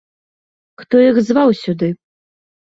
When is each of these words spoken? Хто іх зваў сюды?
Хто 0.83 0.95
іх 1.09 1.15
зваў 1.29 1.55
сюды? 1.63 1.93